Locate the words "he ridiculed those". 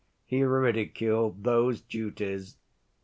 0.25-1.79